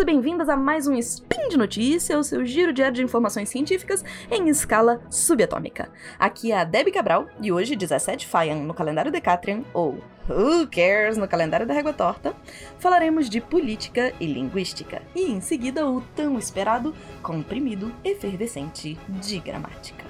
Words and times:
e 0.00 0.04
bem-vindas 0.04 0.48
a 0.48 0.56
mais 0.56 0.86
um 0.86 0.94
Spin 0.94 1.48
de 1.50 1.58
Notícia, 1.58 2.18
o 2.18 2.24
seu 2.24 2.42
giro 2.42 2.72
diário 2.72 2.94
de 2.94 3.02
informações 3.02 3.50
científicas 3.50 4.02
em 4.30 4.48
escala 4.48 5.02
subatômica. 5.10 5.92
Aqui 6.18 6.52
é 6.52 6.58
a 6.58 6.64
Debbie 6.64 6.90
Cabral 6.90 7.26
e 7.38 7.52
hoje, 7.52 7.76
17 7.76 8.26
Faian 8.26 8.54
no 8.54 8.72
calendário 8.72 9.12
Decatrian, 9.12 9.62
ou 9.74 9.98
Who 10.26 10.66
Cares 10.68 11.18
no 11.18 11.28
calendário 11.28 11.66
da 11.66 11.74
Régua 11.74 11.92
Torta, 11.92 12.34
falaremos 12.78 13.28
de 13.28 13.42
política 13.42 14.14
e 14.18 14.26
linguística. 14.26 15.02
E 15.14 15.30
em 15.30 15.40
seguida, 15.42 15.86
o 15.86 16.00
tão 16.16 16.38
esperado 16.38 16.94
comprimido 17.22 17.92
efervescente 18.02 18.98
de 19.06 19.38
gramática. 19.38 20.06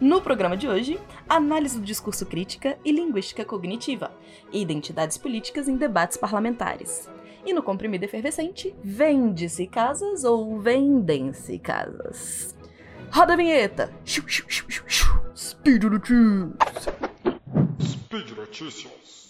No 0.00 0.20
programa 0.20 0.56
de 0.56 0.68
hoje, 0.68 1.00
análise 1.28 1.80
do 1.80 1.84
discurso 1.84 2.24
crítica 2.24 2.78
e 2.84 2.92
linguística 2.92 3.44
cognitiva, 3.44 4.12
identidades 4.52 5.18
políticas 5.18 5.66
em 5.66 5.76
debates 5.76 6.16
parlamentares. 6.16 7.08
E 7.46 7.52
no 7.52 7.62
comprimido 7.62 8.04
efervescente, 8.04 8.74
vende-se 8.82 9.66
casas 9.66 10.24
ou 10.24 10.58
vendem-se 10.58 11.58
casas. 11.58 12.56
Roda 13.10 13.34
a 13.34 13.36
vinheta! 13.36 13.92
Speed 15.36 15.84
Notícias! 15.84 16.56
Speed 17.80 18.30
Notícias. 18.36 19.28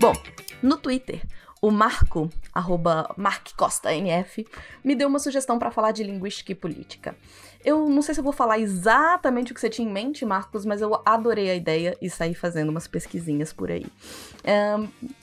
Bom, 0.00 0.14
no 0.62 0.78
Twitter, 0.78 1.22
o 1.60 1.70
Marco, 1.70 2.30
arroba 2.56 3.12
MarkCostaNF, 3.16 4.46
me 4.82 4.94
deu 4.94 5.08
uma 5.08 5.18
sugestão 5.18 5.58
para 5.58 5.70
falar 5.70 5.92
de 5.92 6.02
linguística 6.02 6.52
e 6.52 6.54
política. 6.54 7.14
Eu 7.64 7.88
não 7.88 8.00
sei 8.00 8.14
se 8.14 8.20
eu 8.20 8.24
vou 8.24 8.32
falar 8.32 8.60
exatamente 8.60 9.50
o 9.50 9.54
que 9.54 9.60
você 9.60 9.68
tinha 9.68 9.88
em 9.88 9.92
mente, 9.92 10.24
Marcos, 10.24 10.64
mas 10.64 10.80
eu 10.80 11.02
adorei 11.04 11.50
a 11.50 11.54
ideia 11.54 11.96
e 12.00 12.08
saí 12.08 12.32
fazendo 12.32 12.68
umas 12.70 12.86
pesquisinhas 12.86 13.52
por 13.52 13.70
aí. 13.70 13.86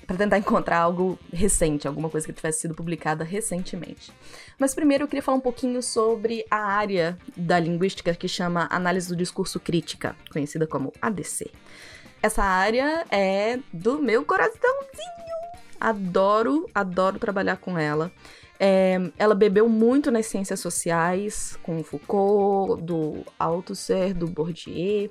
Para 0.06 0.18
tentar 0.18 0.38
encontrar 0.38 0.80
algo 0.80 1.18
recente, 1.32 1.88
alguma 1.88 2.10
coisa 2.10 2.28
que 2.28 2.34
tivesse 2.34 2.62
sido 2.62 2.76
publicada 2.76 3.24
recentemente. 3.24 4.12
Mas 4.60 4.76
primeiro 4.76 5.06
eu 5.06 5.08
queria 5.08 5.24
falar 5.24 5.38
um 5.38 5.42
pouquinho 5.42 5.82
sobre 5.82 6.46
a 6.52 6.58
área 6.58 7.18
da 7.36 7.58
linguística 7.60 8.14
que 8.14 8.28
chama 8.28 8.68
Análise 8.70 9.08
do 9.08 9.16
Discurso 9.16 9.60
Crítica, 9.60 10.16
conhecida 10.32 10.68
como 10.68 10.92
ADC. 11.02 11.50
Essa 12.22 12.44
área 12.44 13.06
é 13.10 13.58
do 13.72 14.00
meu 14.00 14.24
coraçãozinho. 14.26 15.33
Adoro, 15.84 16.70
adoro 16.74 17.20
trabalhar 17.20 17.58
com 17.58 17.78
ela. 17.78 18.10
É, 18.58 19.12
ela 19.18 19.36
bebeu 19.36 19.68
muito 19.68 20.10
nas 20.10 20.28
ciências 20.28 20.62
sociais, 20.62 21.60
com 21.62 21.84
Foucault, 21.84 22.82
do 22.82 23.26
Althusser, 23.38 24.14
do 24.14 24.26
Bourdieu. 24.26 25.10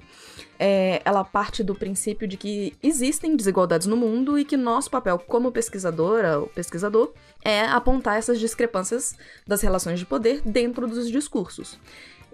É, 0.59 1.03
ela 1.05 1.23
parte 1.23 1.63
do 1.63 1.75
princípio 1.75 2.27
de 2.27 2.39
que 2.39 2.75
existem 2.83 3.37
desigualdades 3.37 3.87
no 3.87 3.99
mundo 3.99 4.39
e 4.39 4.47
que 4.47 4.57
nosso 4.57 4.91
papel 4.91 5.19
como 5.19 5.53
pesquisadora 5.53 6.39
ou 6.39 6.47
pesquisador 6.47 7.13
é 7.45 7.61
apontar 7.67 8.17
essas 8.17 8.41
discrepâncias 8.41 9.15
das 9.47 9.61
relações 9.61 9.99
de 9.99 10.07
poder 10.07 10.41
dentro 10.41 10.89
dos 10.89 11.11
discursos. 11.11 11.79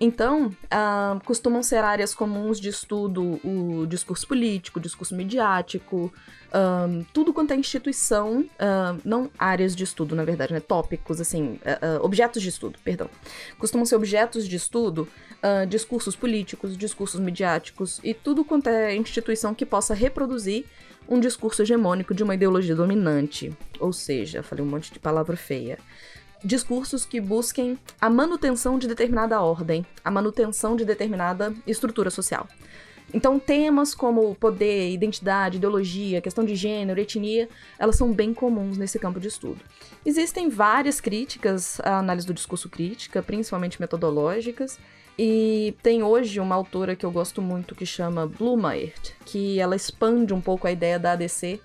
Então, 0.00 0.46
uh, 0.46 1.24
costumam 1.24 1.62
ser 1.62 1.78
áreas 1.78 2.14
comuns 2.14 2.60
de 2.60 2.68
estudo 2.68 3.40
o 3.44 3.84
discurso 3.86 4.26
político, 4.28 4.78
o 4.78 4.82
discurso 4.82 5.14
midiático, 5.14 6.12
um, 6.54 7.04
tudo 7.12 7.32
quanto 7.32 7.52
é 7.52 7.56
instituição, 7.56 8.40
uh, 8.40 9.00
não 9.04 9.28
áreas 9.36 9.74
de 9.74 9.82
estudo, 9.82 10.14
na 10.14 10.24
verdade, 10.24 10.52
né? 10.52 10.60
Tópicos, 10.60 11.20
assim, 11.20 11.58
uh, 11.64 12.02
objetos 12.02 12.40
de 12.40 12.48
estudo, 12.48 12.78
perdão. 12.84 13.10
Costumam 13.58 13.84
ser 13.84 13.96
objetos 13.96 14.46
de 14.46 14.56
estudo, 14.56 15.08
discursos 15.68 16.16
políticos, 16.16 16.76
discursos 16.76 17.20
midiáticos 17.20 18.00
e 18.02 18.12
tudo 18.12 18.44
quanto 18.44 18.68
é 18.68 18.96
instituição 18.96 19.54
que 19.54 19.64
possa 19.64 19.94
reproduzir 19.94 20.64
um 21.08 21.20
discurso 21.20 21.62
hegemônico 21.62 22.12
de 22.12 22.24
uma 22.24 22.34
ideologia 22.34 22.74
dominante. 22.74 23.56
Ou 23.78 23.92
seja, 23.92 24.42
falei 24.42 24.64
um 24.64 24.68
monte 24.68 24.92
de 24.92 24.98
palavra 24.98 25.36
feia 25.36 25.78
discursos 26.44 27.04
que 27.04 27.20
busquem 27.20 27.78
a 28.00 28.08
manutenção 28.08 28.78
de 28.78 28.86
determinada 28.86 29.40
ordem, 29.40 29.84
a 30.04 30.10
manutenção 30.10 30.76
de 30.76 30.84
determinada 30.84 31.54
estrutura 31.66 32.10
social. 32.10 32.46
Então, 33.12 33.38
temas 33.38 33.94
como 33.94 34.34
poder, 34.34 34.90
identidade, 34.90 35.56
ideologia, 35.56 36.20
questão 36.20 36.44
de 36.44 36.54
gênero, 36.54 37.00
etnia, 37.00 37.48
elas 37.78 37.96
são 37.96 38.12
bem 38.12 38.34
comuns 38.34 38.76
nesse 38.76 38.98
campo 38.98 39.18
de 39.18 39.28
estudo. 39.28 39.60
Existem 40.04 40.50
várias 40.50 41.00
críticas 41.00 41.80
à 41.80 41.98
análise 41.98 42.26
do 42.26 42.34
discurso 42.34 42.68
crítica, 42.68 43.22
principalmente 43.22 43.80
metodológicas, 43.80 44.78
e 45.18 45.74
tem 45.82 46.02
hoje 46.02 46.38
uma 46.38 46.54
autora 46.54 46.94
que 46.94 47.04
eu 47.04 47.10
gosto 47.10 47.40
muito 47.40 47.74
que 47.74 47.86
chama 47.86 48.26
Blumaert, 48.26 49.14
que 49.24 49.58
ela 49.58 49.74
expande 49.74 50.34
um 50.34 50.40
pouco 50.40 50.66
a 50.66 50.70
ideia 50.70 50.98
da 50.98 51.12
ADC 51.12 51.60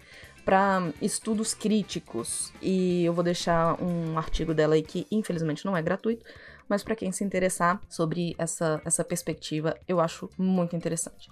para 0.45 0.91
estudos 1.01 1.53
críticos. 1.53 2.51
E 2.61 3.05
eu 3.05 3.13
vou 3.13 3.23
deixar 3.23 3.81
um 3.81 4.17
artigo 4.17 4.53
dela 4.53 4.75
aí 4.75 4.83
que 4.83 5.07
infelizmente 5.11 5.65
não 5.65 5.75
é 5.75 5.81
gratuito, 5.81 6.25
mas 6.67 6.83
para 6.83 6.95
quem 6.95 7.11
se 7.11 7.23
interessar 7.23 7.81
sobre 7.89 8.35
essa, 8.37 8.81
essa 8.85 9.03
perspectiva, 9.03 9.77
eu 9.87 9.99
acho 9.99 10.29
muito 10.37 10.75
interessante. 10.75 11.29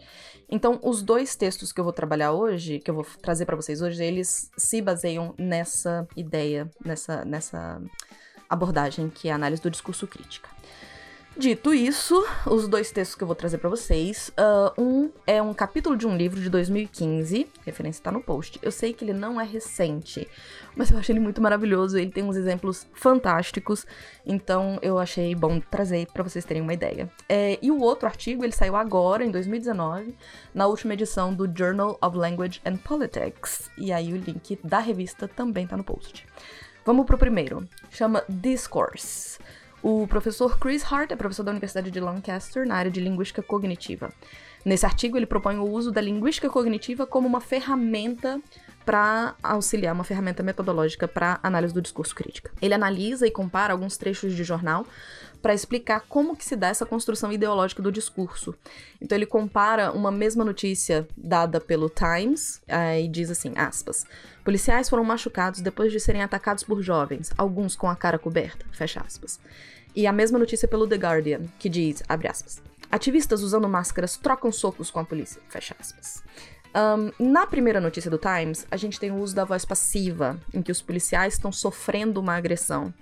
Então, 0.50 0.80
os 0.84 1.02
dois 1.02 1.36
textos 1.36 1.72
que 1.72 1.80
eu 1.80 1.84
vou 1.84 1.94
trabalhar 1.94 2.32
hoje, 2.32 2.80
que 2.80 2.92
eu 2.92 2.96
vou 2.96 3.06
trazer 3.22 3.46
para 3.46 3.56
vocês 3.56 3.82
hoje, 3.82 4.04
eles 4.04 4.52
se 4.58 4.82
baseiam 4.82 5.34
nessa 5.38 6.08
ideia, 6.16 6.70
nessa, 6.84 7.24
nessa 7.24 7.82
abordagem 8.50 9.10
que 9.10 9.30
é 9.30 9.32
a 9.32 9.36
análise 9.36 9.62
do 9.62 9.72
discurso 9.72 10.06
crítica. 10.06 10.50
Dito 11.38 11.74
isso, 11.74 12.28
os 12.46 12.68
dois 12.68 12.92
textos 12.92 13.16
que 13.16 13.24
eu 13.24 13.28
vou 13.28 13.36
trazer 13.36 13.58
para 13.58 13.70
vocês. 13.70 14.34
Uh, 14.38 14.82
um 14.82 15.12
é 15.26 15.42
um 15.42 15.54
capítulo 15.54 15.96
de 15.96 16.06
um 16.06 16.16
livro 16.16 16.42
de 16.42 16.50
2015, 16.50 17.48
referência 17.66 18.04
tá 18.04 18.12
no 18.12 18.22
post. 18.22 18.60
Eu 18.62 18.70
sei 18.70 18.92
que 18.92 19.06
ele 19.06 19.14
não 19.14 19.40
é 19.40 19.46
recente, 19.46 20.28
mas 20.76 20.92
eu 20.92 20.98
achei 20.98 21.14
ele 21.14 21.22
muito 21.22 21.42
maravilhoso. 21.42 21.98
Ele 21.98 22.12
tem 22.12 22.22
uns 22.22 22.36
exemplos 22.36 22.86
fantásticos, 22.94 23.88
então 24.26 24.78
eu 24.82 25.00
achei 25.00 25.34
bom 25.34 25.62
trazer 25.62 26.06
para 26.08 26.22
vocês 26.22 26.44
terem 26.44 26.62
uma 26.62 26.74
ideia. 26.74 27.10
É, 27.30 27.58
e 27.62 27.72
o 27.72 27.80
outro 27.80 28.08
artigo, 28.08 28.44
ele 28.44 28.52
saiu 28.52 28.76
agora, 28.76 29.24
em 29.24 29.32
2019, 29.32 30.14
na 30.54 30.68
última 30.68 30.94
edição 30.94 31.34
do 31.34 31.50
Journal 31.58 31.98
of 32.02 32.18
Language 32.18 32.62
and 32.66 32.76
Politics. 32.76 33.72
E 33.78 33.94
aí 33.94 34.12
o 34.12 34.18
link 34.18 34.60
da 34.62 34.80
revista 34.80 35.30
também 35.30 35.66
tá 35.66 35.78
no 35.78 35.84
post. 35.84 36.28
Vamos 36.84 37.06
pro 37.06 37.18
primeiro. 37.18 37.66
Chama 37.90 38.24
Discourse. 38.28 39.40
O 39.84 40.06
professor 40.06 40.60
Chris 40.60 40.84
Hart 40.84 41.12
é 41.12 41.16
professor 41.16 41.44
da 41.44 41.52
Universidade 41.52 41.90
de 41.90 42.00
Lancaster 42.00 42.68
na 42.68 42.76
área 42.76 42.92
de 42.92 43.00
linguística 43.00 43.42
cognitiva. 43.42 44.14
Nesse 44.64 44.86
artigo, 44.86 45.18
ele 45.18 45.26
propõe 45.26 45.58
o 45.58 45.68
uso 45.68 45.92
da 45.92 46.00
linguística 46.00 46.50
cognitiva 46.50 47.08
como 47.08 47.28
uma 47.28 47.42
ferramenta 47.42 48.40
para 48.86 49.36
auxiliar, 49.42 49.94
uma 49.94 50.04
ferramenta 50.04 50.42
metodológica 50.44 51.08
para 51.08 51.40
análise 51.44 51.74
do 51.74 51.82
discurso 51.82 52.16
crítica. 52.16 52.52
Ele 52.62 52.74
analisa 52.74 53.28
e 53.28 53.32
compara 53.32 53.74
alguns 53.74 53.98
trechos 53.98 54.34
de 54.34 54.44
jornal 54.44 54.86
para 55.42 55.54
explicar 55.54 56.02
como 56.08 56.36
que 56.36 56.46
se 56.46 56.56
dá 56.56 56.68
essa 56.68 56.86
construção 56.86 57.32
ideológica 57.32 57.82
do 57.82 57.92
discurso. 57.92 58.54
Então 59.02 59.18
ele 59.18 59.26
compara 59.26 59.92
uma 59.92 60.12
mesma 60.12 60.46
notícia 60.46 61.08
dada 61.18 61.60
pelo 61.60 61.90
Times 61.90 62.62
e 63.00 63.08
diz 63.08 63.32
assim, 63.32 63.54
aspas, 63.56 64.06
policiais 64.44 64.88
foram 64.88 65.04
machucados 65.04 65.62
depois 65.62 65.92
de 65.92 66.00
serem 66.00 66.22
atacados 66.22 66.64
por 66.64 66.82
jovens, 66.82 67.32
alguns 67.38 67.76
com 67.76 67.90
a 67.90 67.96
cara 67.96 68.20
coberta, 68.20 68.66
fecha 68.72 69.02
aspas. 69.02 69.40
E 69.96 70.06
a 70.06 70.14
mesma 70.14 70.38
notícia 70.38 70.68
pelo 70.68 70.88
The 70.88 70.96
Guardian, 70.96 71.42
que 71.58 71.68
diz, 71.68 72.04
abre 72.08 72.28
aspas, 72.28 72.62
ativistas 72.92 73.42
usando 73.42 73.68
máscaras 73.68 74.18
trocam 74.18 74.52
socos 74.52 74.92
com 74.92 75.00
a 75.00 75.04
polícia, 75.04 75.42
fecha 75.50 75.76
aspas. 75.80 76.24
Um, 76.74 77.32
na 77.32 77.46
primeira 77.46 77.82
notícia 77.82 78.10
do 78.10 78.18
Times, 78.18 78.66
a 78.72 78.78
gente 78.78 79.00
tem 79.00 79.12
o 79.12 79.18
uso 79.18 79.36
da 79.36 79.44
voz 79.44 79.66
passiva, 79.66 80.40
em 80.54 80.62
que 80.62 80.72
os 80.72 80.82
policiais 80.82 81.34
estão 81.34 81.52
sofrendo 81.52 82.20
uma 82.20 82.36
agressão. 82.36 82.94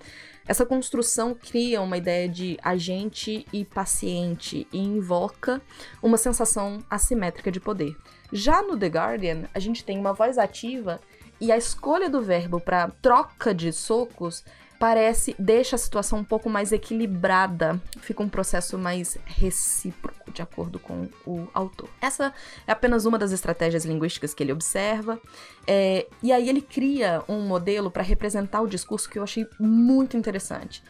Essa 0.48 0.66
construção 0.66 1.36
cria 1.36 1.80
uma 1.80 1.96
ideia 1.96 2.28
de 2.28 2.58
agente 2.64 3.46
e 3.54 3.64
paciente 3.64 4.68
e 4.74 4.80
invoca 4.80 5.62
uma 6.02 6.18
sensação 6.18 6.84
assimétrica 6.90 7.52
de 7.52 7.60
poder. 7.60 7.96
Já 8.34 8.64
no 8.64 8.76
The 8.76 8.88
Guardian, 8.88 9.44
a 9.54 9.60
gente 9.60 9.84
tem 9.84 10.00
uma 10.00 10.14
voz 10.14 10.40
ativa 10.40 11.00
e 11.40 11.52
a 11.52 11.58
escolha 11.58 12.10
do 12.10 12.20
verbo 12.20 12.60
para 12.60 12.90
troca 13.00 13.54
de 13.54 13.72
socos 13.72 14.44
parece 14.80 15.36
deixa 15.38 15.76
a 15.76 15.80
situação 15.80 16.20
um 16.20 16.24
pouco 16.24 16.50
mais 16.50 16.72
equilibrada, 16.72 17.80
fica 18.02 18.24
um 18.24 18.30
processo 18.30 18.78
mais 18.78 19.18
recíproco, 19.26 20.19
de 20.34 20.42
acordo 20.42 20.80
com 20.80 21.08
o 21.26 21.48
autor. 21.54 21.90
Essa 22.02 22.34
é 22.68 22.72
apenas 22.72 23.06
uma 23.06 23.18
das 23.18 23.32
estratégias 23.32 23.86
linguísticas 23.86 24.34
que 24.34 24.44
ele 24.44 24.52
observa, 24.52 25.20
é, 25.68 26.08
e 26.22 26.32
aí 26.32 26.50
ele 26.50 26.62
cria 26.62 27.24
um 27.28 27.42
modelo 27.42 27.92
para 27.92 28.04
representar 28.04 28.62
o 28.62 28.68
discurso 28.68 29.10
que 29.10 29.20
eu 29.20 29.24
achei 29.24 29.48
muito 29.60 30.18
interessante. 30.18 30.84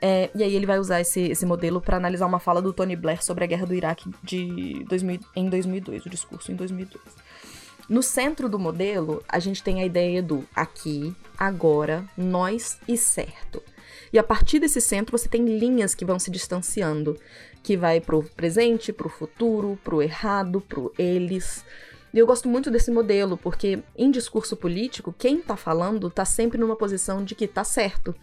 É, 0.00 0.30
e 0.34 0.42
aí 0.42 0.54
ele 0.54 0.66
vai 0.66 0.78
usar 0.78 1.00
esse, 1.00 1.20
esse 1.20 1.46
modelo 1.46 1.80
para 1.80 1.96
analisar 1.96 2.26
uma 2.26 2.38
fala 2.38 2.60
do 2.60 2.72
Tony 2.72 2.96
Blair 2.96 3.24
sobre 3.24 3.44
a 3.44 3.46
guerra 3.46 3.66
do 3.66 3.74
Iraque 3.74 4.10
de 4.22 4.84
2000, 4.88 5.20
em 5.34 5.48
2002, 5.48 6.06
o 6.06 6.10
discurso 6.10 6.52
em 6.52 6.54
2002. 6.54 7.02
No 7.88 8.02
centro 8.02 8.48
do 8.48 8.58
modelo, 8.58 9.22
a 9.28 9.38
gente 9.38 9.62
tem 9.62 9.80
a 9.80 9.86
ideia 9.86 10.20
do 10.20 10.44
aqui, 10.54 11.14
agora, 11.38 12.04
nós 12.16 12.78
e 12.86 12.96
certo. 12.96 13.62
E 14.12 14.18
a 14.18 14.22
partir 14.22 14.58
desse 14.58 14.80
centro 14.80 15.16
você 15.16 15.28
tem 15.28 15.44
linhas 15.58 15.94
que 15.94 16.04
vão 16.04 16.18
se 16.18 16.30
distanciando, 16.30 17.18
que 17.62 17.76
vai 17.76 18.00
pro 18.00 18.22
presente, 18.22 18.92
pro 18.92 19.08
futuro, 19.08 19.78
pro 19.82 20.02
errado, 20.02 20.60
pro 20.60 20.92
eles. 20.98 21.64
E 22.14 22.18
eu 22.18 22.26
gosto 22.26 22.48
muito 22.48 22.70
desse 22.70 22.90
modelo, 22.90 23.36
porque 23.36 23.82
em 23.94 24.10
discurso 24.10 24.56
político, 24.56 25.14
quem 25.18 25.38
tá 25.38 25.56
falando 25.56 26.08
tá 26.08 26.24
sempre 26.24 26.58
numa 26.58 26.74
posição 26.74 27.22
de 27.22 27.34
que 27.34 27.46
tá 27.46 27.62
certo. 27.62 28.14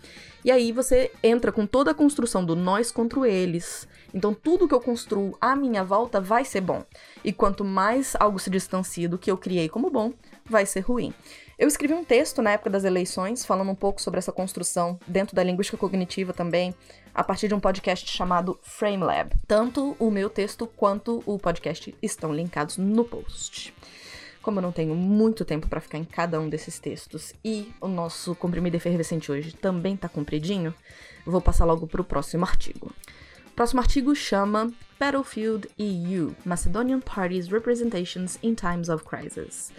E 0.44 0.50
aí 0.50 0.72
você 0.72 1.12
entra 1.22 1.52
com 1.52 1.68
toda 1.68 1.92
a 1.92 1.94
construção 1.94 2.44
do 2.44 2.56
nós 2.56 2.92
contra 2.92 3.30
eles. 3.30 3.88
Então 4.12 4.34
tudo 4.34 4.68
que 4.68 4.74
eu 4.74 4.82
construo 4.82 5.38
à 5.40 5.56
minha 5.56 5.84
volta 5.84 6.20
vai 6.20 6.44
ser 6.44 6.62
bom. 6.62 6.84
E 7.24 7.32
quanto 7.32 7.64
mais 7.64 8.16
algo 8.20 8.40
se 8.40 8.50
distancia 8.50 9.08
do 9.08 9.18
que 9.18 9.30
eu 9.30 9.38
criei 9.38 9.70
como 9.70 9.92
bom, 9.92 10.12
vai 10.46 10.66
ser 10.66 10.82
ruim. 10.82 11.14
Eu 11.58 11.68
escrevi 11.68 11.94
um 11.94 12.04
texto 12.04 12.42
na 12.42 12.52
época 12.52 12.70
das 12.70 12.84
eleições, 12.84 13.46
falando 13.46 13.72
um 13.72 13.76
pouco 13.76 14.02
sobre 14.02 14.18
essa 14.18 14.32
construção 14.32 15.00
dentro 15.08 15.36
da 15.36 15.44
linguística 15.44 15.78
cognitiva 15.78 16.34
também, 16.34 16.74
a 17.14 17.24
partir 17.24 17.48
de 17.48 17.54
um 17.54 17.60
podcast 17.60 18.10
chamado 18.10 18.60
FrameLab. 18.64 19.36
Tanto 19.48 19.96
o 20.00 20.10
meu 20.10 20.30
texto 20.30 20.66
quanto 20.66 21.22
o 21.26 21.38
podcast 21.38 21.96
estão 22.02 22.34
linkados 22.34 22.78
no 22.78 23.06
post. 23.06 23.74
Como 24.42 24.58
eu 24.58 24.62
não 24.64 24.72
tenho 24.72 24.96
muito 24.96 25.46
tempo 25.46 25.70
para 25.70 25.80
ficar 25.80 26.00
em 26.00 26.04
cada 26.04 26.40
um 26.40 26.50
desses 26.50 26.80
textos 26.80 27.34
e 27.46 27.72
o 27.80 27.88
nosso 27.88 28.36
comprimido 28.36 28.76
efervescente 28.76 29.32
hoje 29.32 29.54
também 29.54 29.96
tá 29.96 30.10
compridinho, 30.10 30.74
vou 31.26 31.40
passar 31.40 31.66
logo 31.66 31.88
pro 31.88 32.04
próximo 32.04 32.44
artigo. 32.44 32.92
O 33.48 33.52
próximo 33.56 33.80
artigo 33.80 34.14
chama 34.16 34.74
Battlefield 35.00 35.70
EU: 35.78 36.36
Macedonian 36.44 37.00
Parties 37.00 37.48
Representations 37.48 38.40
in 38.42 38.56
Times 38.56 38.90
of 38.90 39.06
Crisis 39.06 39.72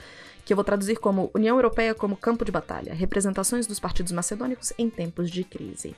que 0.45 0.53
eu 0.53 0.57
vou 0.57 0.65
traduzir 0.65 0.99
como 0.99 1.31
União 1.35 1.57
Europeia 1.57 1.95
como 1.95 2.17
campo 2.17 2.45
de 2.45 2.53
batalha, 2.53 2.93
representações 2.93 3.67
dos 3.67 3.81
partidos 3.81 4.13
macedônicos 4.13 4.73
em 4.77 4.91
tempos 4.91 5.31
de 5.31 5.43
crise. 5.43 5.97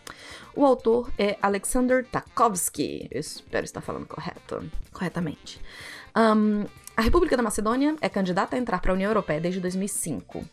O 0.55 0.65
autor 0.65 1.11
é 1.19 1.37
Alexander 1.43 2.05
Takovsky, 2.05 3.09
eu 3.11 3.21
espero 3.21 3.65
estar 3.65 3.81
falando 3.81 4.07
correto, 4.07 4.65
corretamente. 4.93 5.61
Um, 6.17 6.65
a 6.97 7.03
República 7.03 7.37
da 7.37 7.43
Macedônia 7.43 7.97
é 8.01 8.09
candidata 8.09 8.57
a 8.57 8.59
entrar 8.59 8.81
para 8.81 8.93
a 8.93 8.95
União 8.95 9.11
Europeia 9.11 9.41
desde 9.41 9.61
2005. 9.61 10.45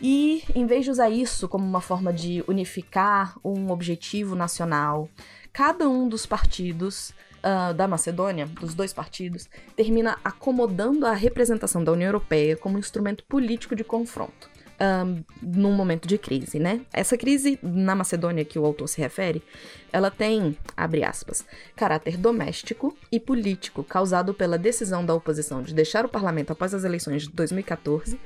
E, 0.00 0.44
em 0.54 0.66
vez 0.66 0.84
de 0.84 0.90
usar 0.90 1.10
isso 1.10 1.48
como 1.48 1.64
uma 1.64 1.80
forma 1.80 2.12
de 2.12 2.44
unificar 2.48 3.36
um 3.44 3.70
objetivo 3.70 4.34
nacional, 4.34 5.08
cada 5.52 5.88
um 5.88 6.08
dos 6.08 6.24
partidos 6.24 7.12
uh, 7.48 7.74
da 7.74 7.88
Macedônia, 7.88 8.46
dos 8.46 8.74
dois 8.74 8.92
partidos, 8.92 9.48
termina 9.74 10.18
acomodando 10.22 11.06
a 11.06 11.12
representação 11.12 11.82
da 11.82 11.92
União 11.92 12.08
Europeia 12.08 12.56
como 12.56 12.78
instrumento 12.78 13.24
político 13.24 13.74
de 13.74 13.84
confronto. 13.84 14.50
Um, 14.80 15.24
num 15.42 15.72
momento 15.72 16.06
de 16.06 16.16
crise, 16.16 16.60
né? 16.60 16.80
Essa 16.92 17.18
crise 17.18 17.58
na 17.60 17.96
Macedônia 17.96 18.44
que 18.44 18.60
o 18.60 18.64
autor 18.64 18.86
se 18.86 19.00
refere, 19.00 19.42
ela 19.92 20.08
tem, 20.08 20.56
abre 20.76 21.02
aspas, 21.02 21.44
caráter 21.74 22.16
doméstico 22.16 22.96
e 23.10 23.18
político 23.18 23.82
causado 23.82 24.32
pela 24.32 24.56
decisão 24.56 25.04
da 25.04 25.12
oposição 25.12 25.62
de 25.64 25.74
deixar 25.74 26.06
o 26.06 26.08
parlamento 26.08 26.52
após 26.52 26.74
as 26.74 26.84
eleições 26.84 27.22
de 27.24 27.30
2014 27.30 28.20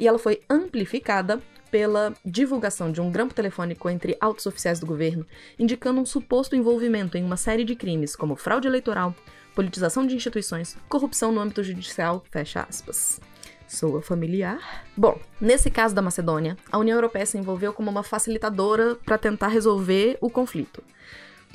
e 0.00 0.08
ela 0.08 0.18
foi 0.18 0.40
amplificada 0.48 1.42
pela 1.70 2.14
divulgação 2.24 2.90
de 2.90 3.00
um 3.00 3.10
grampo 3.10 3.34
telefônico 3.34 3.88
entre 3.88 4.16
altos 4.20 4.46
oficiais 4.46 4.80
do 4.80 4.86
governo, 4.86 5.26
indicando 5.58 6.00
um 6.00 6.06
suposto 6.06 6.56
envolvimento 6.56 7.16
em 7.16 7.24
uma 7.24 7.36
série 7.36 7.64
de 7.64 7.74
crimes 7.74 8.16
como 8.16 8.36
fraude 8.36 8.68
eleitoral, 8.68 9.14
politização 9.54 10.06
de 10.06 10.14
instituições, 10.14 10.76
corrupção 10.88 11.32
no 11.32 11.40
âmbito 11.40 11.62
judicial, 11.62 12.24
fecha 12.30 12.66
aspas. 12.68 13.20
Soa 13.66 14.00
familiar? 14.00 14.86
Bom, 14.96 15.20
nesse 15.40 15.70
caso 15.70 15.94
da 15.94 16.00
Macedônia, 16.00 16.56
a 16.72 16.78
União 16.78 16.96
Europeia 16.96 17.26
se 17.26 17.36
envolveu 17.36 17.72
como 17.72 17.90
uma 17.90 18.02
facilitadora 18.02 18.96
para 19.04 19.18
tentar 19.18 19.48
resolver 19.48 20.16
o 20.20 20.30
conflito. 20.30 20.82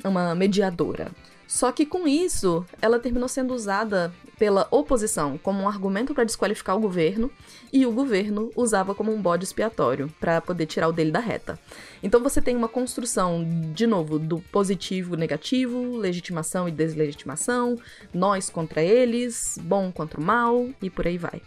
Uma 0.04 0.34
mediadora. 0.34 1.10
Só 1.46 1.70
que 1.70 1.84
com 1.84 2.08
isso, 2.08 2.64
ela 2.80 2.98
terminou 2.98 3.28
sendo 3.28 3.54
usada 3.54 4.12
pela 4.38 4.66
oposição 4.70 5.38
como 5.38 5.62
um 5.62 5.68
argumento 5.68 6.14
para 6.14 6.24
desqualificar 6.24 6.76
o 6.76 6.80
governo 6.80 7.30
e 7.72 7.86
o 7.86 7.92
governo 7.92 8.50
usava 8.56 8.94
como 8.94 9.12
um 9.12 9.20
bode 9.20 9.44
expiatório 9.44 10.12
para 10.18 10.40
poder 10.40 10.66
tirar 10.66 10.88
o 10.88 10.92
dele 10.92 11.10
da 11.10 11.20
reta. 11.20 11.58
Então 12.02 12.22
você 12.22 12.42
tem 12.42 12.56
uma 12.56 12.68
construção, 12.68 13.46
de 13.72 13.86
novo, 13.86 14.18
do 14.18 14.40
positivo, 14.40 15.16
negativo, 15.16 15.96
legitimação 15.96 16.68
e 16.68 16.72
deslegitimação, 16.72 17.78
nós 18.12 18.50
contra 18.50 18.82
eles, 18.82 19.58
bom 19.62 19.92
contra 19.92 20.20
o 20.20 20.24
mal 20.24 20.68
e 20.82 20.90
por 20.90 21.06
aí 21.06 21.18
vai. 21.18 21.40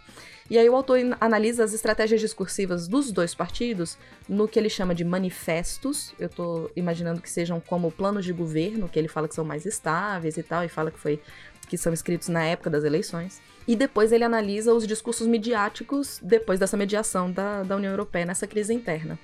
E 0.50 0.56
aí 0.56 0.68
o 0.68 0.74
autor 0.74 0.98
analisa 1.20 1.62
as 1.62 1.74
estratégias 1.74 2.20
discursivas 2.20 2.88
dos 2.88 3.12
dois 3.12 3.34
partidos 3.34 3.98
no 4.28 4.48
que 4.48 4.58
ele 4.58 4.70
chama 4.70 4.94
de 4.94 5.04
manifestos. 5.04 6.14
Eu 6.18 6.28
tô 6.28 6.70
imaginando 6.74 7.20
que 7.20 7.30
sejam 7.30 7.60
como 7.60 7.90
planos 7.90 8.24
de 8.24 8.32
governo, 8.32 8.88
que 8.88 8.98
ele 8.98 9.08
fala 9.08 9.28
que 9.28 9.34
são 9.34 9.44
mais 9.44 9.66
estáveis 9.66 10.36
e 10.38 10.42
tal, 10.42 10.64
e 10.64 10.68
fala 10.68 10.90
que 10.90 10.98
foi 10.98 11.20
que 11.68 11.76
são 11.76 11.92
escritos 11.92 12.28
na 12.28 12.42
época 12.44 12.70
das 12.70 12.82
eleições. 12.82 13.42
E 13.66 13.76
depois 13.76 14.10
ele 14.10 14.24
analisa 14.24 14.72
os 14.72 14.86
discursos 14.86 15.26
midiáticos 15.26 16.18
depois 16.22 16.58
dessa 16.58 16.76
mediação 16.76 17.30
da, 17.30 17.62
da 17.62 17.76
União 17.76 17.90
Europeia 17.90 18.24
nessa 18.24 18.46
crise 18.46 18.72
interna. 18.72 19.18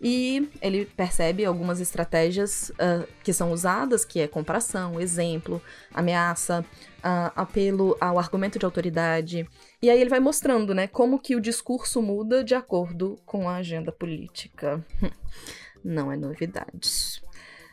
E 0.00 0.48
ele 0.62 0.84
percebe 0.84 1.44
algumas 1.44 1.80
estratégias 1.80 2.70
uh, 2.70 3.06
que 3.22 3.32
são 3.32 3.50
usadas, 3.52 4.04
que 4.04 4.20
é 4.20 4.28
comparação, 4.28 5.00
exemplo, 5.00 5.60
ameaça, 5.92 6.64
uh, 6.98 7.32
apelo 7.34 7.96
ao 8.00 8.18
argumento 8.18 8.58
de 8.58 8.64
autoridade. 8.64 9.48
E 9.80 9.88
aí 9.88 10.00
ele 10.00 10.10
vai 10.10 10.18
mostrando, 10.18 10.74
né, 10.74 10.86
como 10.86 11.20
que 11.20 11.36
o 11.36 11.40
discurso 11.40 12.02
muda 12.02 12.42
de 12.42 12.54
acordo 12.54 13.16
com 13.24 13.48
a 13.48 13.56
agenda 13.56 13.92
política. 13.92 14.84
Não 15.84 16.10
é 16.10 16.16
novidade. 16.16 17.22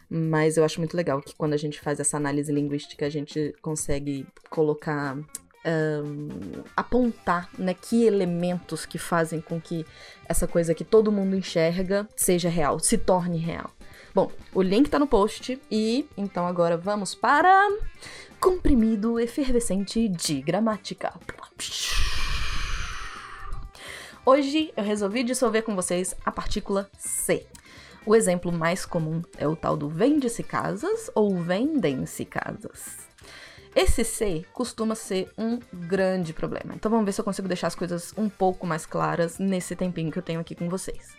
Mas 0.08 0.56
eu 0.56 0.64
acho 0.64 0.80
muito 0.80 0.96
legal 0.96 1.20
que 1.20 1.36
quando 1.36 1.54
a 1.54 1.58
gente 1.58 1.80
faz 1.82 2.00
essa 2.00 2.18
análise 2.18 2.52
linguística, 2.52 3.06
a 3.06 3.10
gente 3.10 3.56
consegue 3.60 4.28
colocar 4.52 5.18
um, 5.66 6.64
apontar 6.78 7.50
né, 7.58 7.74
que 7.74 8.06
elementos 8.06 8.86
que 8.86 9.00
fazem 9.00 9.42
com 9.42 9.60
que 9.60 9.86
essa 10.30 10.48
coisa 10.48 10.76
que 10.76 10.84
todo 10.84 11.12
mundo 11.12 11.36
enxerga 11.36 12.08
seja 12.16 12.50
real, 12.50 12.80
se 12.80 12.98
torne 12.98 13.38
real. 13.38 13.72
Bom, 14.14 14.32
o 14.54 14.62
link 14.62 14.90
tá 14.90 14.98
no 14.98 15.08
post 15.08 15.60
e 15.70 16.08
então 16.16 16.48
agora 16.48 16.78
vamos 16.78 17.14
para 17.14 17.68
comprimido 18.40 19.20
efervescente 19.20 20.08
de 20.08 20.42
gramática. 20.42 21.14
Hoje 24.26 24.74
eu 24.76 24.84
resolvi 24.84 25.24
dissolver 25.24 25.64
com 25.64 25.76
vocês 25.76 26.16
a 26.26 26.32
partícula 26.32 26.90
C. 26.98 27.46
O 28.06 28.16
exemplo 28.16 28.52
mais 28.52 28.86
comum 28.86 29.22
é 29.38 29.48
o 29.48 29.56
tal 29.56 29.76
do 29.76 29.90
vende-se 29.90 30.44
casas 30.44 31.10
ou 31.16 31.38
vendem-se 31.40 32.26
casas. 32.26 33.06
Esse 33.76 34.04
C 34.04 34.46
costuma 34.54 34.96
ser 34.96 35.30
um 35.38 35.60
grande 35.74 36.34
problema. 36.34 36.74
Então 36.76 36.90
vamos 36.90 37.06
ver 37.06 37.12
se 37.12 37.22
eu 37.22 37.26
consigo 37.26 37.48
deixar 37.48 37.68
as 37.68 37.76
coisas 37.76 38.14
um 38.18 38.30
pouco 38.30 38.66
mais 38.66 38.86
claras 38.86 39.38
nesse 39.38 39.76
tempinho 39.76 40.12
que 40.12 40.18
eu 40.18 40.24
tenho 40.24 40.40
aqui 40.40 40.56
com 40.56 40.70
vocês. 40.70 41.16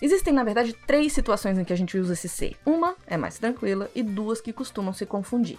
Existem, 0.00 0.32
na 0.32 0.44
verdade, 0.44 0.74
três 0.86 1.12
situações 1.14 1.58
em 1.58 1.64
que 1.64 1.72
a 1.72 1.76
gente 1.76 1.96
usa 1.96 2.12
esse 2.12 2.28
C. 2.28 2.54
Uma 2.66 2.94
é 3.06 3.16
mais 3.16 3.38
tranquila 3.38 3.90
e 3.94 4.02
duas 4.02 4.42
que 4.42 4.52
costumam 4.52 4.92
se 4.92 5.06
confundir. 5.06 5.58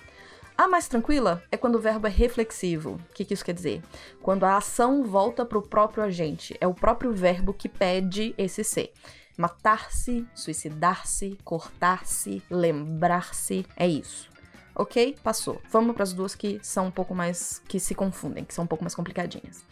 A 0.58 0.68
mais 0.68 0.88
tranquila 0.88 1.44
é 1.52 1.56
quando 1.56 1.76
o 1.76 1.80
verbo 1.80 2.08
é 2.08 2.10
reflexivo. 2.10 3.00
O 3.12 3.14
que, 3.14 3.24
que 3.24 3.36
isso 3.36 3.46
quer 3.46 3.54
dizer? 3.54 3.84
Quando 4.24 4.44
a 4.44 4.58
ação 4.58 5.04
volta 5.04 5.46
para 5.46 5.60
o 5.60 5.62
próprio 5.62 6.04
agente. 6.04 6.58
É 6.60 6.66
o 6.66 6.74
próprio 6.74 7.14
verbo 7.14 7.54
que 7.54 7.70
pede 7.70 8.34
esse 8.40 8.64
C. 8.64 8.92
Matar-se, 9.38 10.26
suicidar-se, 10.34 11.38
cortar-se, 11.44 12.42
lembrar-se. 12.50 13.68
É 13.76 13.88
isso. 13.88 14.32
Ok? 14.74 15.16
Passou. 15.24 15.62
Vamos 15.70 15.94
para 15.94 16.02
as 16.02 16.12
duas 16.12 16.34
que 16.34 16.60
são 16.64 16.88
um 16.88 16.92
pouco 16.92 17.14
mais. 17.14 17.62
que 17.68 17.80
se 17.80 17.94
confundem, 17.94 18.44
que 18.44 18.54
são 18.54 18.64
um 18.64 18.68
pouco 18.68 18.84
mais 18.84 18.96
complicadinhas. 18.96 19.64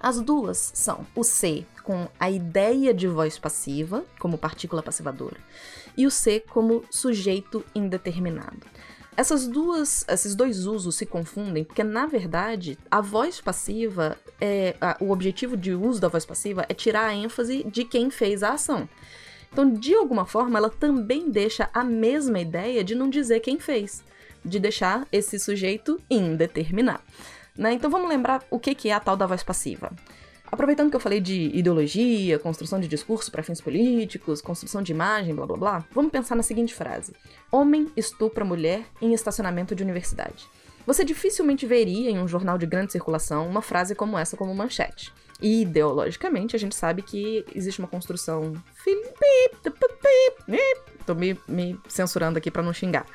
As 0.00 0.20
duas 0.20 0.72
são 0.74 1.06
o 1.14 1.22
C 1.22 1.64
com 1.84 2.08
a 2.18 2.28
ideia 2.28 2.92
de 2.92 3.06
voz 3.06 3.38
passiva, 3.38 4.04
como 4.18 4.36
partícula 4.36 4.82
passivadora, 4.82 5.38
e 5.96 6.06
o 6.06 6.10
C 6.10 6.40
como 6.40 6.84
sujeito 6.90 7.64
indeterminado. 7.72 8.66
Essas 9.16 9.46
duas, 9.46 10.04
esses 10.08 10.34
dois 10.34 10.66
usos 10.66 10.96
se 10.96 11.06
confundem 11.06 11.64
porque, 11.64 11.84
na 11.84 12.06
verdade, 12.06 12.76
a 12.90 13.00
voz 13.00 13.40
passiva, 13.40 14.18
é, 14.40 14.74
a, 14.80 14.96
o 15.00 15.10
objetivo 15.10 15.56
de 15.56 15.72
uso 15.72 16.00
da 16.00 16.08
voz 16.08 16.26
passiva 16.26 16.66
é 16.68 16.74
tirar 16.74 17.06
a 17.06 17.14
ênfase 17.14 17.64
de 17.64 17.84
quem 17.84 18.10
fez 18.10 18.42
a 18.42 18.54
ação. 18.54 18.88
Então, 19.52 19.72
de 19.72 19.94
alguma 19.94 20.26
forma, 20.26 20.58
ela 20.58 20.68
também 20.68 21.30
deixa 21.30 21.70
a 21.72 21.84
mesma 21.84 22.40
ideia 22.40 22.82
de 22.82 22.94
não 22.94 23.08
dizer 23.08 23.38
quem 23.40 23.60
fez 23.60 24.02
de 24.44 24.58
deixar 24.60 25.06
esse 25.10 25.38
sujeito 25.38 25.98
indeterminado. 26.10 27.02
Né? 27.56 27.72
Então 27.72 27.90
vamos 27.90 28.08
lembrar 28.08 28.44
o 28.50 28.58
que 28.58 28.88
é 28.88 28.92
a 28.92 29.00
tal 29.00 29.16
da 29.16 29.26
voz 29.26 29.42
passiva. 29.42 29.92
Aproveitando 30.50 30.90
que 30.90 30.96
eu 30.96 31.00
falei 31.00 31.20
de 31.20 31.50
ideologia, 31.54 32.38
construção 32.38 32.78
de 32.78 32.86
discurso 32.86 33.30
para 33.30 33.42
fins 33.42 33.60
políticos, 33.60 34.40
construção 34.40 34.82
de 34.82 34.92
imagem, 34.92 35.34
blá 35.34 35.46
blá 35.46 35.56
blá, 35.56 35.84
vamos 35.92 36.12
pensar 36.12 36.34
na 36.34 36.42
seguinte 36.42 36.74
frase: 36.74 37.12
Homem 37.50 37.90
estupra 37.96 38.44
mulher 38.44 38.84
em 39.00 39.12
estacionamento 39.12 39.74
de 39.74 39.82
universidade. 39.82 40.46
Você 40.86 41.04
dificilmente 41.04 41.66
veria 41.66 42.10
em 42.10 42.18
um 42.18 42.28
jornal 42.28 42.58
de 42.58 42.66
grande 42.66 42.92
circulação 42.92 43.48
uma 43.48 43.62
frase 43.62 43.94
como 43.94 44.18
essa 44.18 44.36
como 44.36 44.54
manchete. 44.54 45.12
E 45.40 45.62
ideologicamente 45.62 46.54
a 46.54 46.58
gente 46.58 46.74
sabe 46.74 47.02
que 47.02 47.44
existe 47.54 47.80
uma 47.80 47.88
construção 47.88 48.52
tô 51.04 51.14
me, 51.14 51.38
me 51.46 51.78
censurando 51.88 52.38
aqui 52.38 52.50
para 52.50 52.62
não 52.62 52.72
xingar. 52.72 53.06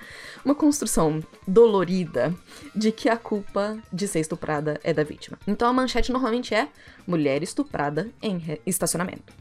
Uma 0.44 0.56
construção 0.56 1.24
dolorida 1.48 2.34
de 2.76 2.92
que 2.92 3.10
a 3.10 3.18
culpa 3.18 3.78
de 3.92 4.08
ser 4.08 4.20
estuprada 4.20 4.80
é 4.84 4.94
da 4.94 5.04
vítima. 5.04 5.38
Então 5.48 5.68
a 5.68 5.74
manchete 5.74 6.12
normalmente 6.12 6.54
é 6.54 6.68
mulher 7.06 7.44
estuprada 7.44 8.10
em 8.22 8.60
estacionamento. 8.66 9.34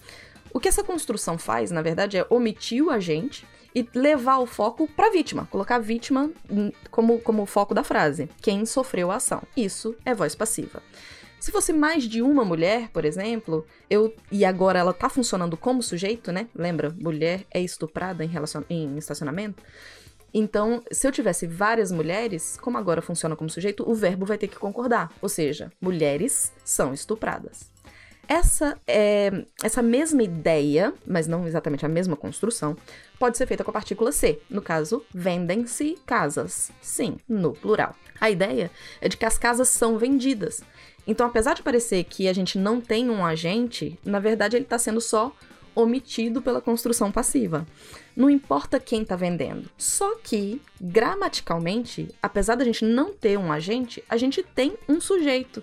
O 0.53 0.59
que 0.59 0.69
essa 0.69 0.83
construção 0.83 1.39
faz, 1.39 1.71
na 1.71 1.83
verdade, 1.83 2.17
é 2.17 2.27
omitir 2.31 2.83
o 2.83 2.91
agente 2.91 3.47
e 3.75 3.87
levar 3.95 4.39
o 4.39 4.47
foco 4.47 4.89
para 4.89 5.09
a 5.09 5.11
vítima, 5.11 5.47
colocar 5.51 5.77
a 5.77 5.81
vítima 5.81 6.31
como, 6.91 7.21
como 7.21 7.45
foco 7.45 7.75
da 7.75 7.85
frase, 7.85 8.29
quem 8.41 8.65
sofreu 8.65 9.11
a 9.11 9.17
ação. 9.17 9.43
Isso 9.57 9.95
é 10.05 10.15
voz 10.15 10.35
passiva. 10.35 10.83
Se 11.39 11.53
fosse 11.53 11.73
mais 11.73 12.05
de 12.05 12.21
uma 12.21 12.45
mulher, 12.45 12.89
por 12.91 13.05
exemplo, 13.05 13.67
eu 13.89 14.15
e 14.31 14.45
agora 14.45 14.79
ela 14.79 14.93
tá 14.93 15.09
funcionando 15.09 15.57
como 15.57 15.83
sujeito, 15.83 16.33
né? 16.33 16.49
Lembra? 16.55 16.95
Mulher 16.99 17.45
é 17.51 17.61
estuprada 17.61 18.25
em, 18.25 18.31
em 18.69 18.99
estacionamento. 18.99 19.63
Então, 20.33 20.83
se 20.93 21.07
eu 21.07 21.13
tivesse 21.13 21.47
várias 21.47 21.91
mulheres, 21.91 22.59
como 22.61 22.77
agora 22.77 23.01
funciona 23.01 23.35
como 23.37 23.49
sujeito, 23.49 23.89
o 23.89 23.95
verbo 23.95 24.27
vai 24.27 24.37
ter 24.37 24.49
que 24.49 24.59
concordar. 24.59 25.13
Ou 25.23 25.29
seja, 25.29 25.73
mulheres 25.81 26.53
são 26.65 26.93
estupradas. 26.93 27.71
Essa, 28.29 28.79
é, 28.87 29.47
essa 29.63 29.81
mesma 29.81 30.23
ideia, 30.23 30.93
mas 31.07 31.27
não 31.27 31.47
exatamente 31.47 31.87
a 31.87 31.89
mesma 31.89 32.15
construção, 32.15 32.77
pode 33.19 33.39
ser 33.39 33.47
feita 33.47 33.65
com 33.65 33.71
a 33.71 33.73
partícula 33.73 34.13
C. 34.13 34.39
No 34.51 34.61
caso, 34.61 35.03
vendem-se 35.15 35.97
casas. 36.05 36.71
Sim, 36.83 37.17
no 37.27 37.55
plural. 37.55 37.97
A 38.21 38.31
ideia 38.31 38.71
é 39.01 39.09
de 39.09 39.17
que 39.17 39.25
as 39.25 39.39
casas 39.39 39.69
são 39.69 39.97
vendidas. 39.97 40.63
Então, 41.09 41.27
apesar 41.27 41.55
de 41.55 41.63
parecer 41.63 42.05
que 42.05 42.29
a 42.29 42.35
gente 42.35 42.59
não 42.59 42.83
tem 42.83 43.09
um 43.09 43.25
agente, 43.25 43.99
na 44.05 44.21
verdade 44.21 44.57
ele 44.57 44.65
está 44.67 44.79
sendo 44.79 45.01
só 45.01 45.35
omitido 45.75 46.43
pela 46.43 46.61
construção 46.61 47.11
passiva. 47.11 47.67
Não 48.15 48.29
importa 48.29 48.79
quem 48.79 49.03
está 49.03 49.17
vendendo. 49.17 49.71
Só 49.79 50.17
que, 50.17 50.61
gramaticalmente, 50.79 52.15
apesar 52.23 52.57
da 52.57 52.65
gente 52.65 52.85
não 52.85 53.15
ter 53.15 53.39
um 53.39 53.51
agente, 53.51 54.05
a 54.07 54.19
gente 54.19 54.43
tem 54.43 54.77
um 54.87 55.01
sujeito, 55.01 55.63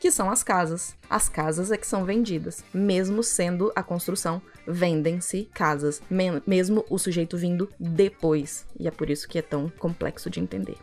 que 0.00 0.10
são 0.10 0.30
as 0.30 0.42
casas. 0.42 0.96
As 1.10 1.28
casas 1.28 1.70
é 1.70 1.76
que 1.76 1.86
são 1.86 2.04
vendidas, 2.06 2.64
mesmo 2.72 3.22
sendo 3.22 3.70
a 3.76 3.82
construção 3.82 4.40
vendem-se 4.66 5.48
casas, 5.52 6.00
mesmo 6.46 6.84
o 6.88 6.98
sujeito 6.98 7.36
vindo 7.36 7.68
depois. 7.78 8.66
E 8.80 8.88
é 8.88 8.90
por 8.90 9.10
isso 9.10 9.28
que 9.28 9.38
é 9.38 9.42
tão 9.42 9.68
complexo 9.68 10.30
de 10.30 10.40
entender. 10.40 10.76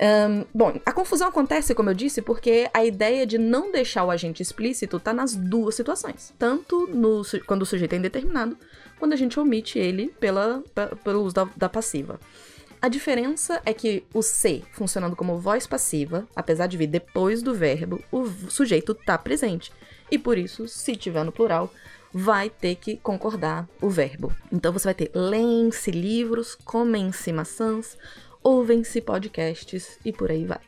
Um, 0.00 0.44
bom, 0.52 0.80
a 0.84 0.92
confusão 0.92 1.28
acontece, 1.28 1.74
como 1.74 1.90
eu 1.90 1.94
disse, 1.94 2.20
porque 2.20 2.68
a 2.74 2.84
ideia 2.84 3.26
de 3.26 3.38
não 3.38 3.70
deixar 3.70 4.04
o 4.04 4.10
agente 4.10 4.42
explícito 4.42 4.96
está 4.96 5.12
nas 5.12 5.34
duas 5.34 5.74
situações. 5.74 6.32
Tanto 6.38 6.86
no, 6.88 7.22
quando 7.46 7.62
o 7.62 7.66
sujeito 7.66 7.92
é 7.94 7.98
indeterminado, 7.98 8.56
quando 8.98 9.12
a 9.12 9.16
gente 9.16 9.38
omite 9.38 9.78
ele 9.78 10.08
pela, 10.18 10.62
pelo 11.02 11.22
uso 11.22 11.34
da, 11.34 11.48
da 11.56 11.68
passiva. 11.68 12.18
A 12.82 12.88
diferença 12.88 13.62
é 13.64 13.72
que 13.72 14.04
o 14.12 14.20
C, 14.20 14.62
funcionando 14.72 15.16
como 15.16 15.38
voz 15.38 15.66
passiva, 15.66 16.28
apesar 16.36 16.66
de 16.66 16.76
vir 16.76 16.86
depois 16.86 17.42
do 17.42 17.54
verbo, 17.54 18.02
o 18.12 18.26
sujeito 18.50 18.92
está 18.92 19.16
presente. 19.16 19.72
E 20.10 20.18
por 20.18 20.36
isso, 20.36 20.68
se 20.68 20.94
tiver 20.94 21.24
no 21.24 21.32
plural, 21.32 21.72
vai 22.12 22.50
ter 22.50 22.74
que 22.76 22.96
concordar 22.98 23.66
o 23.80 23.88
verbo. 23.88 24.32
Então 24.52 24.72
você 24.72 24.84
vai 24.84 24.94
ter 24.94 25.10
leem-se 25.14 25.90
livros, 25.90 26.54
comem-se 26.54 27.32
maçãs, 27.32 27.96
ouvem-se 28.44 29.00
podcasts 29.00 29.98
e 30.04 30.12
por 30.12 30.30
aí 30.30 30.44
vai. 30.44 30.60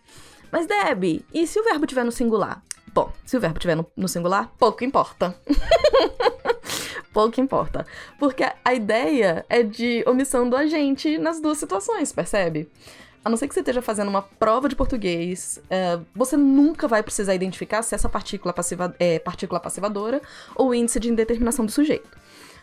Mas, 0.50 0.66
Deb, 0.66 1.22
e 1.32 1.46
se 1.46 1.60
o 1.60 1.64
verbo 1.64 1.86
tiver 1.86 2.04
no 2.04 2.10
singular? 2.10 2.62
Bom, 2.92 3.12
se 3.26 3.36
o 3.36 3.40
verbo 3.40 3.58
tiver 3.58 3.74
no, 3.74 3.86
no 3.94 4.08
singular, 4.08 4.50
pouco 4.58 4.82
importa. 4.82 5.38
pouco 7.12 7.38
importa. 7.38 7.86
Porque 8.18 8.42
a 8.64 8.74
ideia 8.74 9.44
é 9.50 9.62
de 9.62 10.02
omissão 10.06 10.48
do 10.48 10.56
agente 10.56 11.18
nas 11.18 11.40
duas 11.40 11.58
situações, 11.58 12.10
percebe? 12.10 12.70
A 13.22 13.28
não 13.28 13.36
ser 13.36 13.48
que 13.48 13.54
você 13.54 13.60
esteja 13.60 13.82
fazendo 13.82 14.08
uma 14.08 14.22
prova 14.22 14.68
de 14.68 14.76
português, 14.76 15.60
é, 15.68 15.98
você 16.14 16.36
nunca 16.36 16.86
vai 16.86 17.02
precisar 17.02 17.34
identificar 17.34 17.82
se 17.82 17.94
essa 17.94 18.08
partícula, 18.08 18.54
passiva, 18.54 18.94
é 19.00 19.18
partícula 19.18 19.58
passivadora 19.58 20.22
ou 20.54 20.72
índice 20.72 21.00
de 21.00 21.10
indeterminação 21.10 21.66
do 21.66 21.72
sujeito. 21.72 22.08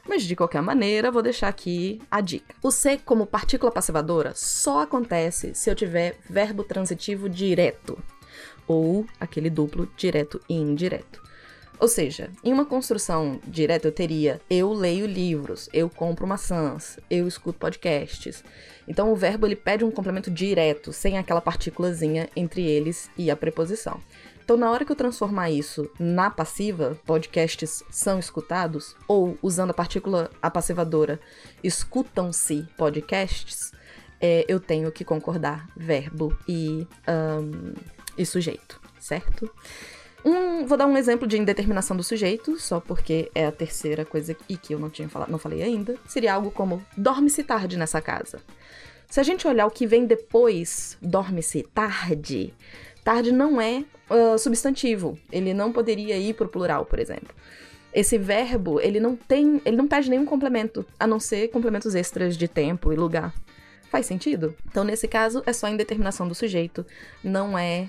Mas 0.08 0.24
de 0.24 0.36
qualquer 0.36 0.62
maneira, 0.62 1.12
vou 1.12 1.22
deixar 1.22 1.48
aqui 1.48 2.02
a 2.12 2.20
dica. 2.20 2.54
O 2.62 2.72
ser 2.72 3.00
como 3.06 3.26
partícula 3.26 3.72
passivadora 3.72 4.34
só 4.36 4.82
acontece 4.82 5.56
se 5.56 5.70
eu 5.70 5.76
tiver 5.76 6.18
verbo 6.30 6.64
transitivo 6.64 7.30
direto 7.30 7.98
ou 8.68 9.06
aquele 9.20 9.50
duplo 9.50 9.90
direto 9.96 10.42
e 10.50 10.54
indireto. 10.54 11.22
Ou 11.80 11.88
seja, 11.88 12.30
em 12.44 12.54
uma 12.54 12.66
construção 12.66 13.40
direta 13.46 13.88
eu 13.88 13.92
teria 13.92 14.40
eu 14.50 14.72
leio 14.72 15.06
livros, 15.06 15.70
eu 15.74 15.90
compro 15.90 16.26
maçãs, 16.26 16.98
eu 17.10 17.28
escuto 17.28 17.60
podcasts. 17.60 18.44
Então 18.88 19.12
o 19.12 19.16
verbo 19.16 19.46
ele 19.46 19.56
pede 19.56 19.84
um 19.84 19.92
complemento 19.92 20.32
direto, 20.32 20.94
sem 20.94 21.18
aquela 21.18 21.42
partículazinha 21.42 22.30
entre 22.36 22.64
eles 22.64 23.10
e 23.18 23.30
a 23.30 23.36
preposição. 23.36 24.00
Então, 24.44 24.58
na 24.58 24.70
hora 24.70 24.84
que 24.84 24.92
eu 24.92 24.96
transformar 24.96 25.50
isso 25.52 25.90
na 25.98 26.30
passiva, 26.30 26.98
podcasts 27.06 27.82
são 27.90 28.20
escutados, 28.20 28.94
ou 29.08 29.38
usando 29.42 29.72
a 29.72 29.74
partícula 29.74 30.30
a 30.42 30.52
passivadora, 30.52 31.18
escutam-se 31.64 32.68
podcasts, 32.78 33.72
é, 34.20 34.44
eu 34.50 34.60
tenho 34.60 34.92
que 34.92 35.06
concordar 35.06 35.70
verbo 35.78 36.38
e, 36.46 36.86
um, 37.08 37.74
e 38.18 38.26
sujeito, 38.26 38.82
certo? 39.00 39.50
Um, 40.26 40.66
vou 40.66 40.78
dar 40.78 40.88
um 40.88 40.96
exemplo 40.96 41.28
de 41.28 41.38
indeterminação 41.38 41.98
do 41.98 42.04
sujeito, 42.04 42.58
só 42.58 42.80
porque 42.80 43.30
é 43.36 43.46
a 43.46 43.52
terceira 43.52 44.06
coisa 44.06 44.36
e 44.48 44.56
que 44.56 44.74
eu 44.74 44.80
não 44.80 44.90
tinha 44.90 45.10
falado, 45.10 45.30
não 45.30 45.38
falei 45.38 45.62
ainda. 45.62 45.96
Seria 46.08 46.34
algo 46.34 46.50
como 46.50 46.84
dorme-se 46.96 47.44
tarde 47.44 47.78
nessa 47.78 48.02
casa. 48.02 48.40
Se 49.10 49.20
a 49.20 49.24
gente 49.24 49.48
olhar 49.48 49.66
o 49.66 49.72
que 49.72 49.86
vem 49.86 50.06
depois, 50.06 50.98
dorme-se 51.02 51.64
tarde, 51.74 52.54
tarde 53.04 53.32
não 53.32 53.60
é 53.60 53.84
uh, 54.10 54.38
substantivo. 54.40 55.20
Ele 55.32 55.54
não 55.54 55.72
poderia 55.72 56.18
ir 56.18 56.34
pro 56.34 56.48
plural, 56.48 56.86
por 56.86 57.00
exemplo. 57.00 57.30
Esse 57.94 58.18
verbo, 58.18 58.80
ele 58.80 59.00
não 59.00 59.16
tem, 59.16 59.62
ele 59.66 59.78
não 59.78 59.88
pede 59.88 60.10
nenhum 60.10 60.26
complemento, 60.26 60.86
a 61.00 61.06
não 61.06 61.20
ser 61.20 61.50
complementos 61.50 61.94
extras 61.94 62.36
de 62.36 62.48
tempo 62.48 62.92
e 62.92 62.96
lugar. 62.96 63.34
Faz 63.94 64.08
sentido? 64.08 64.56
Então, 64.68 64.84
nesse 64.84 65.08
caso, 65.08 65.44
é 65.46 65.54
só 65.54 65.70
indeterminação 65.70 66.28
do 66.28 66.34
sujeito, 66.34 66.84
não 67.24 67.56
é 67.56 67.88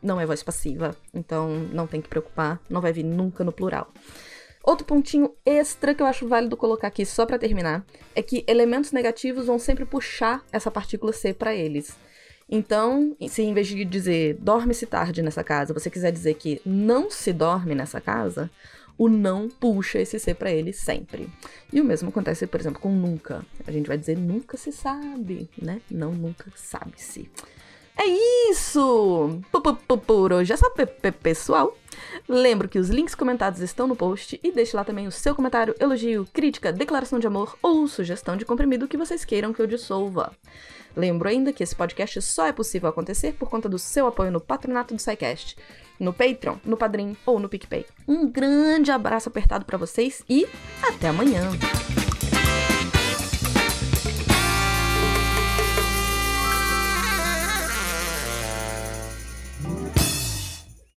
não 0.00 0.20
é 0.20 0.24
voz 0.24 0.40
passiva. 0.40 0.94
Então, 1.12 1.48
não 1.72 1.84
tem 1.84 2.00
que 2.00 2.08
preocupar, 2.08 2.60
não 2.70 2.80
vai 2.80 2.92
vir 2.92 3.02
nunca 3.02 3.42
no 3.42 3.50
plural. 3.50 3.92
Outro 4.62 4.86
pontinho 4.86 5.34
extra 5.44 5.92
que 5.92 6.00
eu 6.00 6.06
acho 6.06 6.28
válido 6.28 6.56
colocar 6.56 6.86
aqui 6.86 7.04
só 7.04 7.26
para 7.26 7.40
terminar 7.40 7.84
é 8.14 8.22
que 8.22 8.44
elementos 8.46 8.92
negativos 8.92 9.46
vão 9.46 9.58
sempre 9.58 9.84
puxar 9.84 10.44
essa 10.52 10.70
partícula 10.70 11.12
C 11.12 11.34
para 11.34 11.52
eles. 11.52 11.96
Então, 12.48 13.16
se 13.28 13.42
em 13.42 13.52
vez 13.52 13.66
de 13.66 13.84
dizer 13.84 14.36
dorme-se 14.40 14.86
tarde 14.86 15.22
nessa 15.22 15.42
casa, 15.42 15.74
você 15.74 15.90
quiser 15.90 16.12
dizer 16.12 16.34
que 16.34 16.62
não 16.64 17.10
se 17.10 17.32
dorme 17.32 17.74
nessa 17.74 18.00
casa, 18.00 18.48
o 19.02 19.08
não 19.08 19.48
puxa 19.48 19.98
esse 19.98 20.18
ser 20.18 20.34
para 20.34 20.52
ele 20.52 20.72
sempre. 20.72 21.28
E 21.72 21.80
o 21.80 21.84
mesmo 21.84 22.10
acontece, 22.10 22.46
por 22.46 22.60
exemplo, 22.60 22.80
com 22.80 22.92
nunca. 22.92 23.44
A 23.66 23.72
gente 23.72 23.88
vai 23.88 23.98
dizer 23.98 24.16
nunca 24.16 24.56
se 24.56 24.70
sabe, 24.70 25.50
né? 25.60 25.80
Não, 25.90 26.12
nunca 26.12 26.46
sabe-se. 26.54 27.28
É 27.96 28.04
isso! 28.50 29.40
Por 30.06 30.32
hoje 30.32 30.52
é 30.52 30.56
só 30.56 30.70
pessoal. 31.22 31.76
Lembro 32.28 32.68
que 32.68 32.78
os 32.78 32.88
links 32.88 33.14
comentados 33.14 33.60
estão 33.60 33.86
no 33.86 33.96
post 33.96 34.38
e 34.42 34.52
deixe 34.52 34.76
lá 34.76 34.84
também 34.84 35.06
o 35.06 35.12
seu 35.12 35.34
comentário, 35.34 35.74
elogio, 35.78 36.26
crítica, 36.32 36.72
declaração 36.72 37.18
de 37.18 37.26
amor 37.26 37.56
ou 37.62 37.86
sugestão 37.86 38.36
de 38.36 38.44
comprimido 38.44 38.88
que 38.88 38.96
vocês 38.96 39.24
queiram 39.24 39.52
que 39.52 39.60
eu 39.60 39.66
dissolva. 39.66 40.32
Lembro 40.96 41.28
ainda 41.28 41.52
que 41.52 41.62
esse 41.62 41.74
podcast 41.74 42.20
só 42.22 42.46
é 42.46 42.52
possível 42.52 42.88
acontecer 42.88 43.32
por 43.34 43.48
conta 43.48 43.68
do 43.68 43.78
seu 43.78 44.06
apoio 44.06 44.30
no 44.30 44.40
patronato 44.40 44.94
do 44.94 45.00
SciCast, 45.00 45.56
no 45.98 46.12
Patreon, 46.12 46.56
no 46.64 46.76
Padrim 46.76 47.16
ou 47.24 47.38
no 47.38 47.48
PicPay. 47.48 47.86
Um 48.06 48.28
grande 48.28 48.90
abraço 48.90 49.28
apertado 49.28 49.64
para 49.64 49.78
vocês 49.78 50.22
e 50.28 50.46
até 50.82 51.08
amanhã! 51.08 51.50